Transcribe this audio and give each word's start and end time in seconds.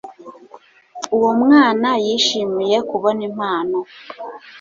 Uwo 1.15 1.31
mwana 1.41 1.89
yishimiye 2.05 2.77
kubona 2.89 3.21
impano 3.29 3.77